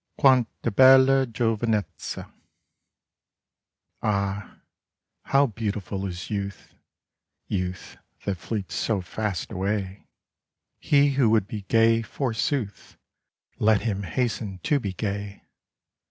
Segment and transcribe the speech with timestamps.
[0.17, 2.33] Quant* h bella giovinezza."
[4.01, 4.57] AH,
[5.25, 6.73] how beautiful is youth,
[7.45, 10.05] Youth that fleets so fast away 1
[10.79, 12.97] He who would be gay, forsooth.
[13.59, 15.43] Let him hasten to be gay